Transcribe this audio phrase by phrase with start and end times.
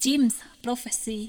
[0.00, 1.28] Jim's Prophecy.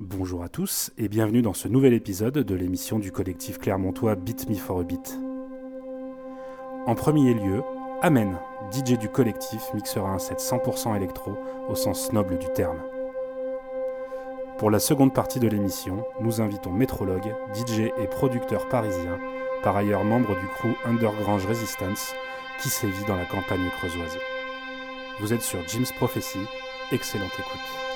[0.00, 4.50] Bonjour à tous et bienvenue dans ce nouvel épisode de l'émission du collectif clermontois Beat
[4.50, 5.20] Me for a Beat.
[6.86, 7.62] En premier lieu,
[8.02, 8.38] Amen,
[8.72, 11.36] DJ du collectif, mixera un set 100% électro
[11.68, 12.82] au sens noble du terme.
[14.58, 19.20] Pour la seconde partie de l'émission, nous invitons Métrologue, DJ et producteur parisien,
[19.62, 22.14] par ailleurs membre du crew Underground Resistance,
[22.60, 24.18] qui sévit dans la campagne creusoise.
[25.20, 26.38] Vous êtes sur Jim's Prophecy,
[26.92, 27.89] excellente écoute.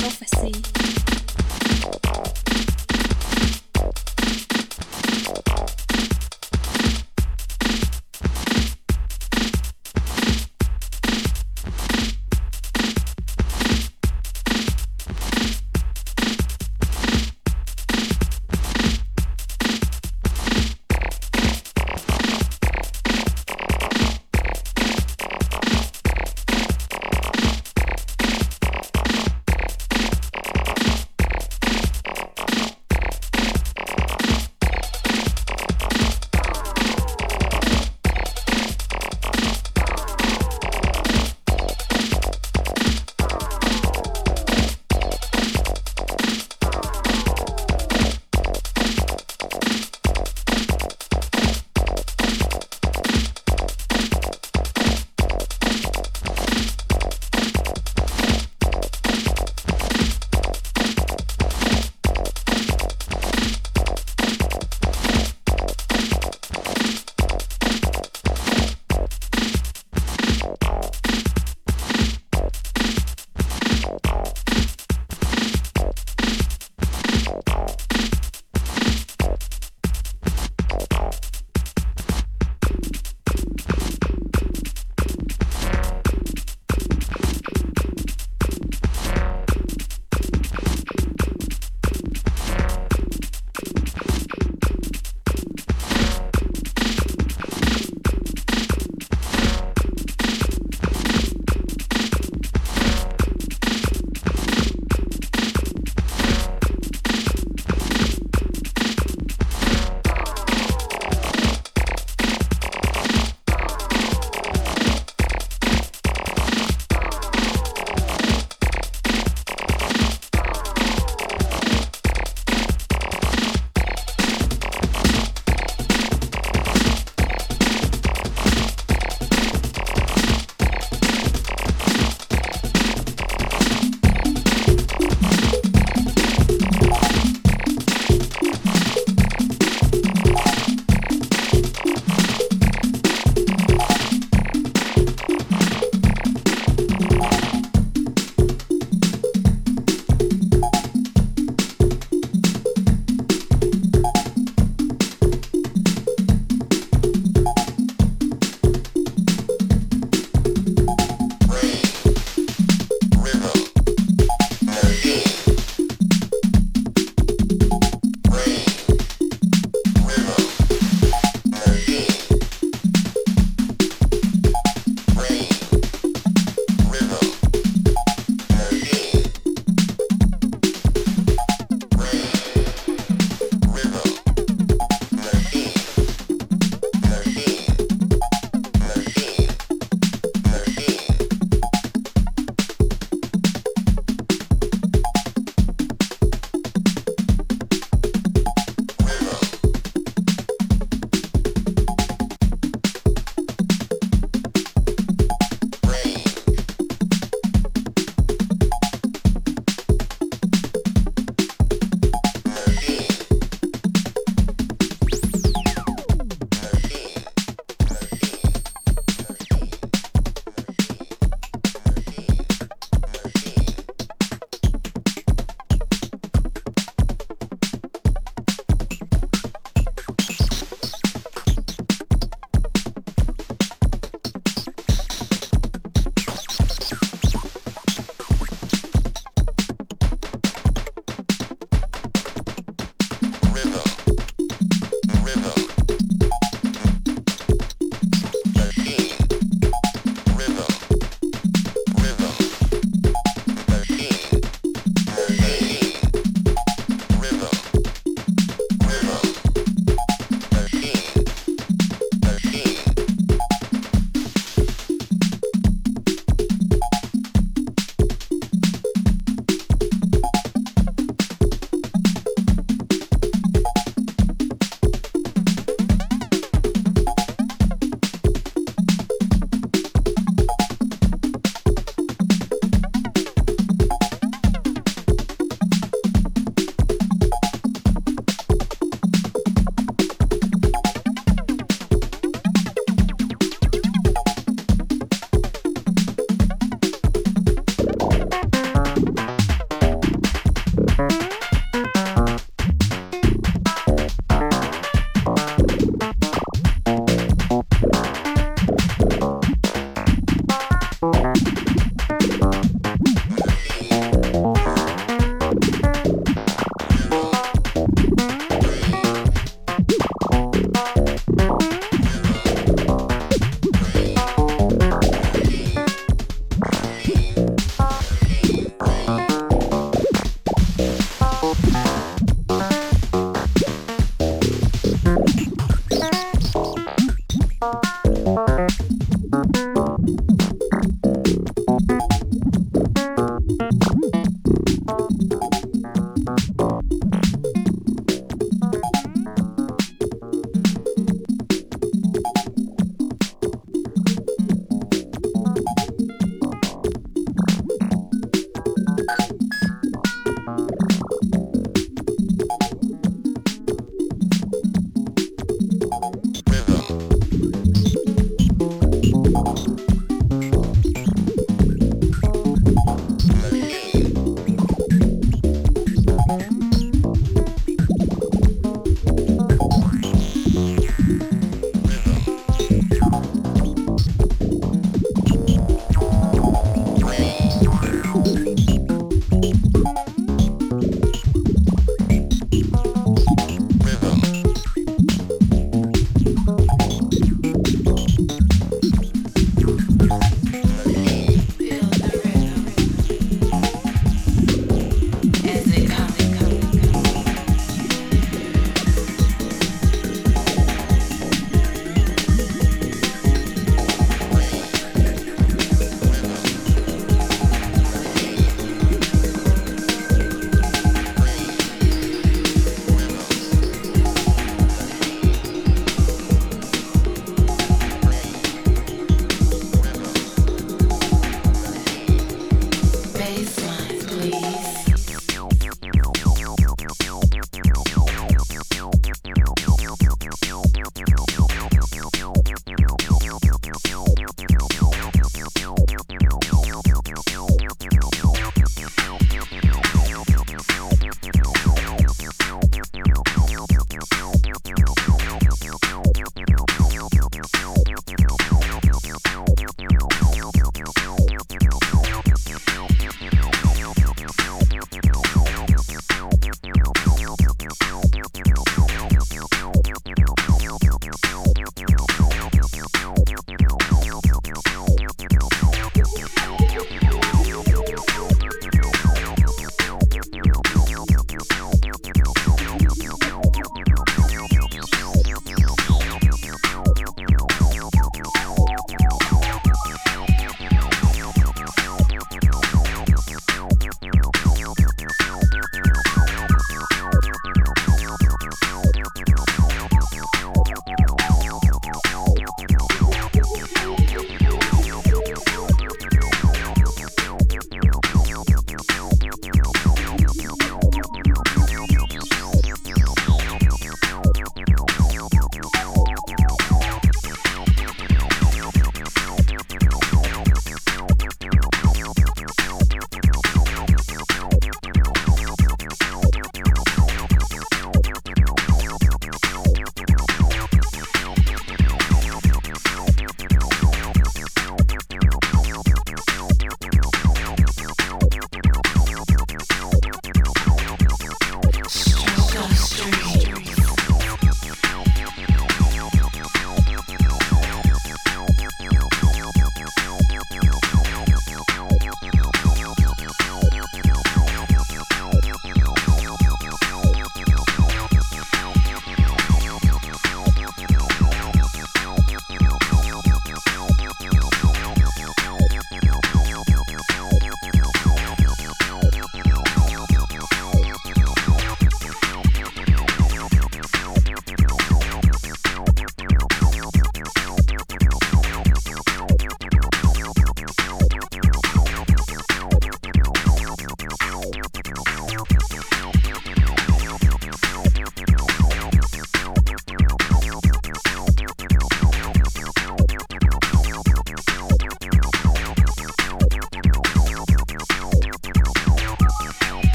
[0.00, 0.79] Prophecy.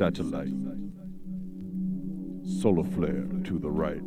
[0.00, 0.48] Satellite.
[2.62, 4.00] Solar flare to the right.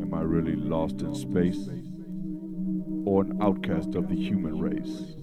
[0.00, 1.68] Am I really lost in space?
[3.04, 5.14] Or an outcast of the human race?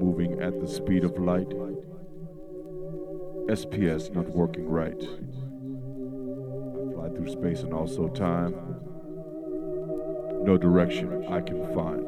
[0.00, 1.48] Moving at the speed of light?
[3.48, 4.94] SPS not working right.
[4.94, 8.54] I fly through space and also time.
[10.44, 12.06] No direction I can find.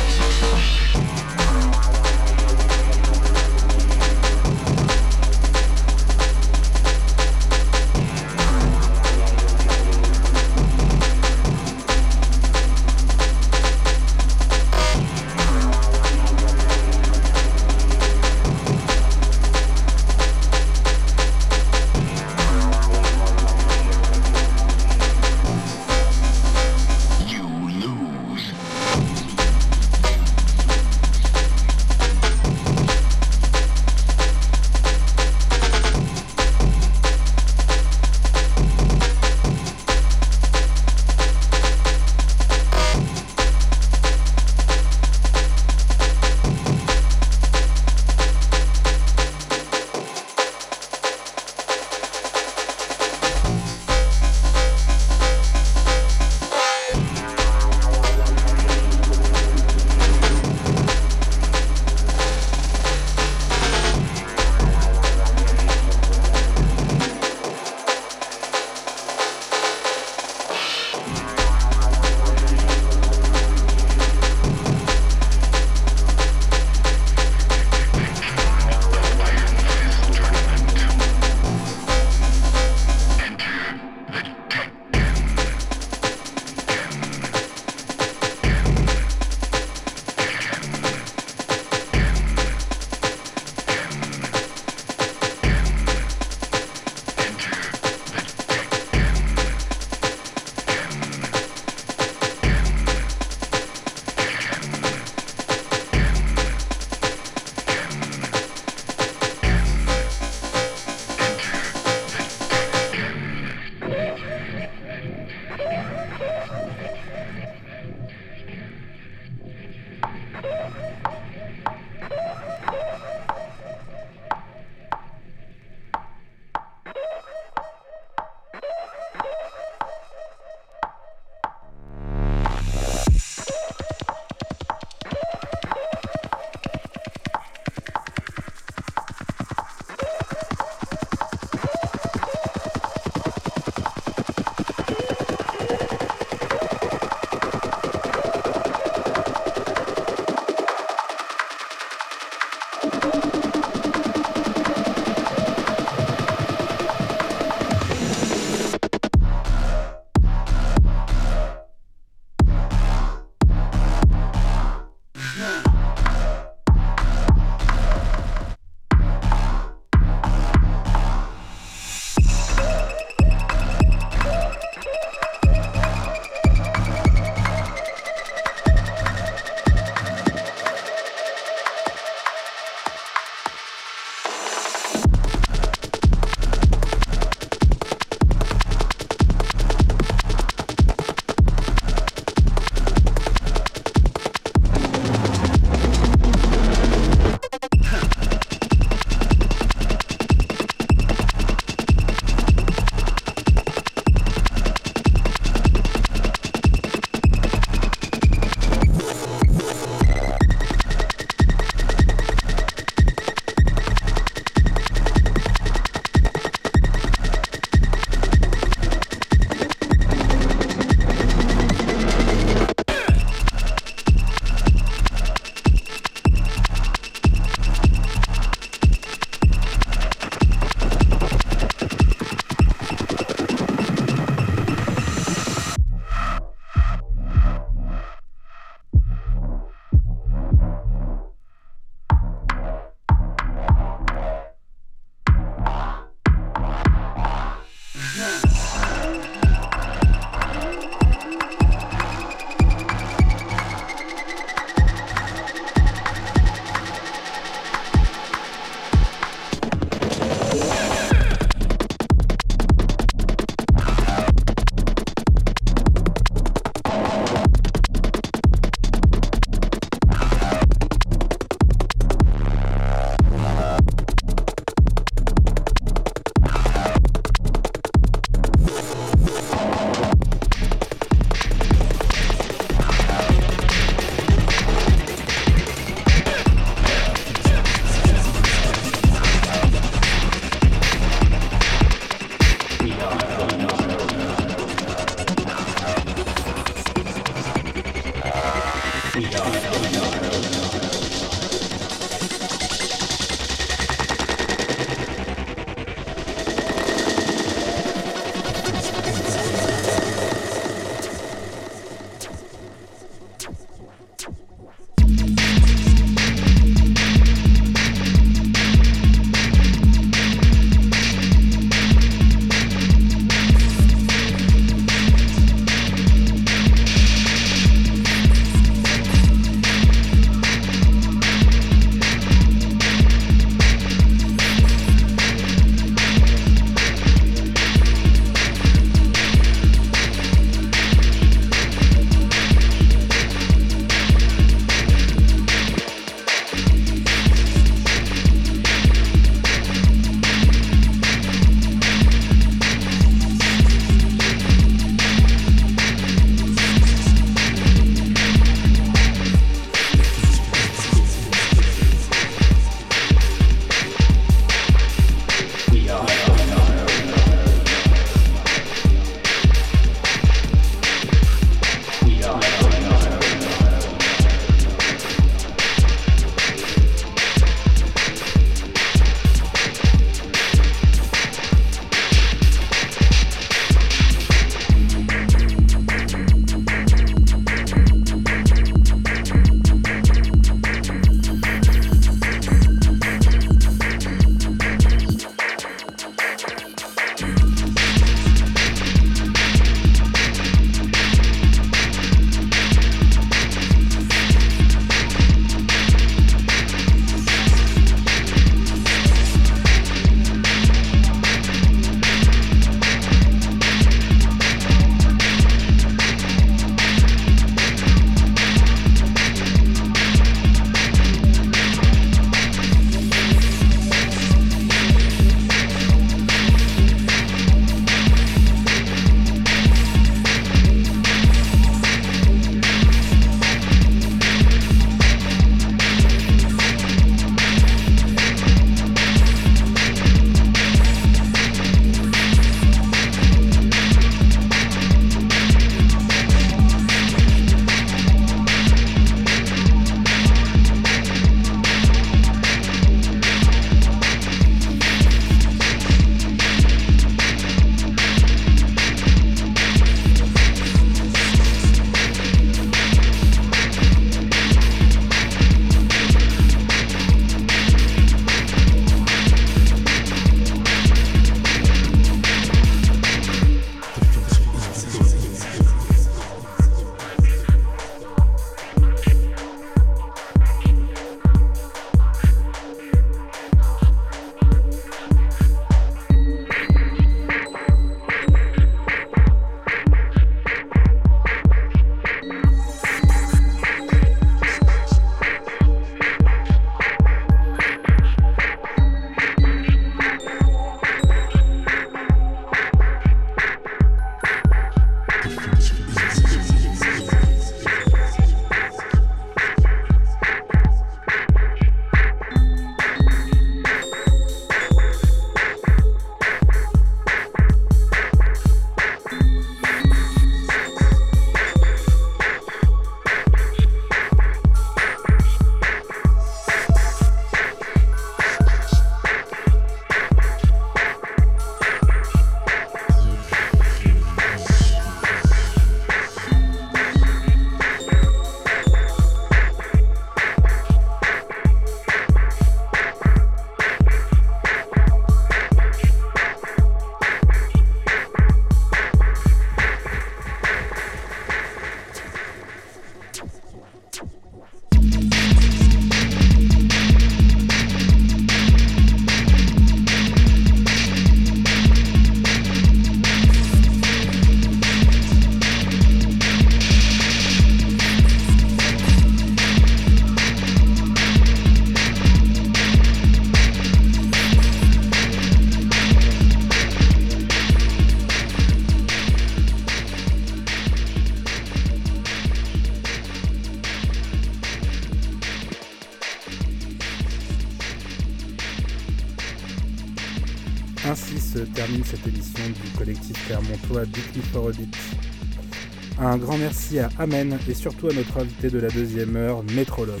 [593.80, 596.02] Beat Me for a.
[596.02, 600.00] Un grand merci à Amen et surtout à notre invité de la deuxième heure, Métrologue.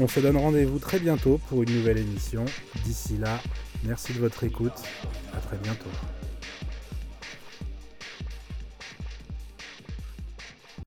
[0.00, 2.44] On se donne rendez-vous très bientôt pour une nouvelle émission.
[2.84, 3.40] D'ici là,
[3.84, 4.72] merci de votre écoute.